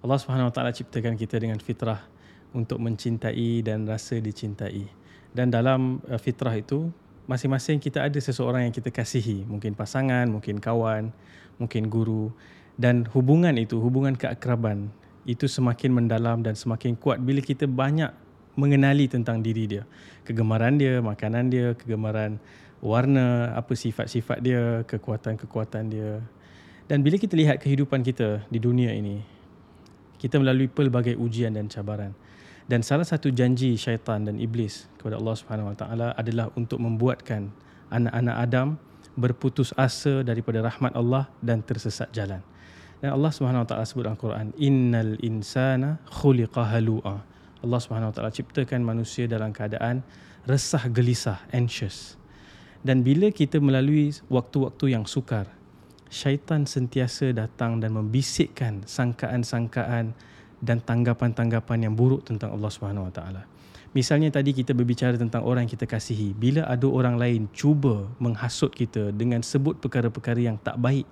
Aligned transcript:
Allah 0.00 0.16
Subhanahu 0.16 0.48
Wa 0.48 0.54
Taala 0.56 0.72
ciptakan 0.72 1.12
kita 1.16 1.36
dengan 1.36 1.60
fitrah 1.60 2.00
untuk 2.56 2.80
mencintai 2.80 3.60
dan 3.60 3.84
rasa 3.84 4.16
dicintai. 4.16 4.88
Dan 5.30 5.52
dalam 5.52 6.00
uh, 6.08 6.16
fitrah 6.16 6.56
itu 6.56 6.88
masing-masing 7.28 7.78
kita 7.78 8.08
ada 8.08 8.16
seseorang 8.16 8.66
yang 8.66 8.74
kita 8.74 8.88
kasihi, 8.88 9.44
mungkin 9.44 9.76
pasangan, 9.76 10.26
mungkin 10.26 10.58
kawan, 10.58 11.12
mungkin 11.60 11.86
guru 11.92 12.32
dan 12.80 13.04
hubungan 13.12 13.52
itu, 13.60 13.76
hubungan 13.76 14.16
keakraban 14.16 14.88
itu 15.28 15.44
semakin 15.44 15.92
mendalam 15.92 16.40
dan 16.40 16.56
semakin 16.56 16.96
kuat 16.96 17.20
bila 17.20 17.44
kita 17.44 17.68
banyak 17.68 18.08
mengenali 18.56 19.04
tentang 19.04 19.44
diri 19.44 19.68
dia. 19.68 19.84
Kegemaran 20.24 20.80
dia, 20.80 21.04
makanan 21.04 21.52
dia, 21.52 21.76
kegemaran 21.76 22.40
warna, 22.80 23.52
apa 23.52 23.76
sifat-sifat 23.76 24.40
dia, 24.40 24.80
kekuatan-kekuatan 24.88 25.84
dia. 25.92 26.24
Dan 26.88 27.04
bila 27.04 27.20
kita 27.20 27.36
lihat 27.36 27.60
kehidupan 27.60 28.00
kita 28.00 28.42
di 28.48 28.58
dunia 28.58 28.90
ini, 28.96 29.22
kita 30.20 30.36
melalui 30.36 30.68
pelbagai 30.68 31.16
ujian 31.16 31.56
dan 31.56 31.72
cabaran. 31.72 32.12
Dan 32.68 32.84
salah 32.84 33.08
satu 33.08 33.32
janji 33.32 33.74
syaitan 33.80 34.22
dan 34.22 34.36
iblis 34.36 34.86
kepada 35.00 35.16
Allah 35.16 35.34
Subhanahu 35.34 35.72
Wa 35.72 35.76
Taala 35.80 36.08
adalah 36.14 36.52
untuk 36.54 36.78
membuatkan 36.78 37.48
anak-anak 37.88 38.36
Adam 38.36 38.68
berputus 39.18 39.74
asa 39.74 40.22
daripada 40.22 40.62
rahmat 40.62 40.94
Allah 40.94 41.26
dan 41.42 41.64
tersesat 41.64 42.12
jalan. 42.14 42.44
Dan 43.00 43.16
Allah 43.16 43.32
Subhanahu 43.32 43.64
Wa 43.64 43.68
Taala 43.74 43.88
sebut 43.88 44.04
dalam 44.06 44.20
Quran, 44.20 44.52
"Innal 44.60 45.16
insana 45.24 45.98
khuliqa 46.20 46.68
halu'a." 46.68 47.24
Allah 47.64 47.80
Subhanahu 47.80 48.12
Wa 48.12 48.14
Taala 48.20 48.30
ciptakan 48.30 48.84
manusia 48.84 49.24
dalam 49.26 49.50
keadaan 49.50 50.04
resah 50.44 50.84
gelisah, 50.86 51.40
anxious. 51.50 52.20
Dan 52.80 53.02
bila 53.02 53.28
kita 53.32 53.60
melalui 53.60 54.14
waktu-waktu 54.30 54.94
yang 54.94 55.04
sukar, 55.04 55.50
syaitan 56.10 56.66
sentiasa 56.66 57.30
datang 57.30 57.78
dan 57.78 57.94
membisikkan 57.94 58.82
sangkaan-sangkaan 58.84 60.12
dan 60.60 60.78
tanggapan-tanggapan 60.82 61.88
yang 61.88 61.94
buruk 61.96 62.26
tentang 62.26 62.52
Allah 62.52 62.68
Subhanahu 62.68 63.08
Wa 63.08 63.14
Taala. 63.14 63.42
Misalnya 63.90 64.30
tadi 64.30 64.54
kita 64.54 64.70
berbicara 64.70 65.18
tentang 65.18 65.42
orang 65.42 65.66
yang 65.66 65.72
kita 65.74 65.86
kasihi, 65.86 66.30
bila 66.34 66.62
ada 66.66 66.86
orang 66.86 67.18
lain 67.18 67.50
cuba 67.50 68.06
menghasut 68.22 68.70
kita 68.70 69.10
dengan 69.10 69.42
sebut 69.42 69.82
perkara-perkara 69.82 70.38
yang 70.38 70.58
tak 70.62 70.78
baik 70.78 71.06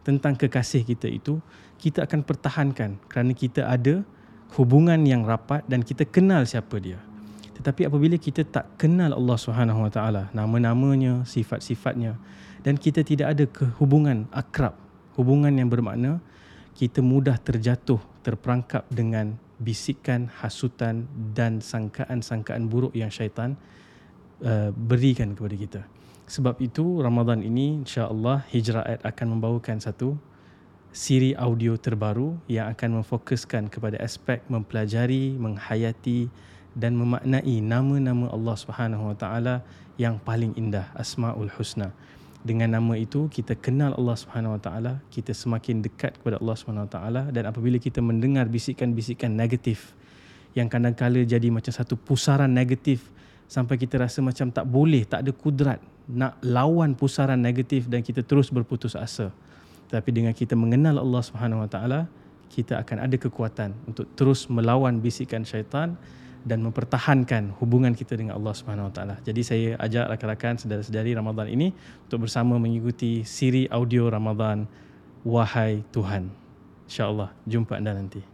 tentang 0.00 0.36
kekasih 0.36 0.84
kita 0.84 1.12
itu, 1.12 1.44
kita 1.76 2.08
akan 2.08 2.24
pertahankan 2.24 2.96
kerana 3.08 3.32
kita 3.36 3.68
ada 3.68 4.00
hubungan 4.56 5.00
yang 5.04 5.28
rapat 5.28 5.64
dan 5.68 5.84
kita 5.84 6.08
kenal 6.08 6.44
siapa 6.48 6.80
dia. 6.80 7.00
Tetapi 7.62 7.86
apabila 7.86 8.18
kita 8.18 8.42
tak 8.42 8.74
kenal 8.74 9.14
Allah 9.14 9.38
Subhanahu 9.38 9.86
Wa 9.86 9.90
Taala, 9.94 10.22
nama-namanya, 10.34 11.22
sifat-sifatnya, 11.22 12.18
dan 12.66 12.74
kita 12.74 13.06
tidak 13.06 13.38
ada 13.38 13.46
kehubungan 13.46 14.26
akrab, 14.34 14.74
hubungan 15.14 15.54
yang 15.54 15.70
bermakna 15.70 16.18
kita 16.74 16.98
mudah 16.98 17.38
terjatuh, 17.38 18.02
terperangkap 18.26 18.82
dengan 18.90 19.38
bisikan, 19.62 20.26
hasutan 20.42 21.06
dan 21.38 21.62
sangkaan-sangkaan 21.62 22.66
buruk 22.66 22.98
yang 22.98 23.14
syaitan 23.14 23.54
uh, 24.42 24.74
berikan 24.74 25.38
kepada 25.38 25.54
kita. 25.54 25.80
Sebab 26.26 26.58
itu 26.58 26.98
Ramadan 26.98 27.46
ini 27.46 27.86
insya-Allah 27.86 28.42
Hijrah 28.50 29.06
akan 29.06 29.38
membawakan 29.38 29.78
satu 29.78 30.18
siri 30.90 31.38
audio 31.38 31.78
terbaru 31.78 32.42
yang 32.50 32.74
akan 32.74 33.06
memfokuskan 33.06 33.70
kepada 33.70 34.02
aspek 34.02 34.42
mempelajari, 34.50 35.38
menghayati 35.38 36.26
dan 36.72 36.96
memaknai 36.96 37.60
nama-nama 37.60 38.32
Allah 38.32 38.56
Subhanahu 38.56 39.12
Wa 39.12 39.16
Taala 39.16 39.54
yang 40.00 40.16
paling 40.20 40.56
indah, 40.56 40.88
Asmaul 40.96 41.52
Husna 41.52 41.92
dengan 42.42 42.74
nama 42.74 42.98
itu 42.98 43.30
kita 43.30 43.54
kenal 43.54 43.94
Allah 43.94 44.18
Subhanahu 44.18 44.58
Wa 44.58 44.60
Taala, 44.60 44.92
kita 45.14 45.30
semakin 45.30 45.78
dekat 45.78 46.18
kepada 46.18 46.42
Allah 46.42 46.56
Subhanahu 46.58 46.90
Wa 46.90 46.92
Taala 46.98 47.22
dan 47.30 47.46
apabila 47.46 47.78
kita 47.78 48.02
mendengar 48.02 48.50
bisikan-bisikan 48.50 49.30
negatif 49.30 49.94
yang 50.52 50.66
kadang-kala 50.66 51.22
jadi 51.22 51.48
macam 51.54 51.70
satu 51.70 51.94
pusaran 51.94 52.50
negatif 52.50 53.08
sampai 53.46 53.78
kita 53.78 54.02
rasa 54.02 54.18
macam 54.20 54.50
tak 54.50 54.66
boleh, 54.66 55.06
tak 55.06 55.22
ada 55.22 55.30
kudrat 55.30 55.78
nak 56.10 56.34
lawan 56.42 56.98
pusaran 56.98 57.38
negatif 57.38 57.86
dan 57.86 58.02
kita 58.02 58.26
terus 58.26 58.50
berputus 58.50 58.98
asa. 58.98 59.30
Tapi 59.86 60.10
dengan 60.10 60.34
kita 60.34 60.58
mengenal 60.58 60.98
Allah 60.98 61.22
Subhanahu 61.22 61.62
Wa 61.62 61.70
Taala, 61.70 62.00
kita 62.50 62.82
akan 62.82 63.06
ada 63.06 63.16
kekuatan 63.16 63.70
untuk 63.86 64.10
terus 64.18 64.50
melawan 64.50 64.98
bisikan 64.98 65.46
syaitan 65.46 65.94
dan 66.42 66.62
mempertahankan 66.66 67.54
hubungan 67.62 67.94
kita 67.94 68.18
dengan 68.18 68.38
Allah 68.38 68.54
Subhanahu 68.54 68.90
Wa 68.90 68.94
Taala. 68.94 69.14
Jadi 69.22 69.40
saya 69.46 69.68
ajak 69.78 70.16
rakan-rakan 70.16 70.54
saudara-saudari 70.58 71.14
Ramadan 71.14 71.46
ini 71.50 71.70
untuk 72.08 72.26
bersama 72.26 72.58
mengikuti 72.58 73.22
siri 73.22 73.70
audio 73.70 74.10
Ramadan 74.10 74.66
Wahai 75.22 75.86
Tuhan. 75.94 76.30
Insya-Allah 76.90 77.30
jumpa 77.46 77.78
anda 77.78 77.94
nanti. 77.94 78.31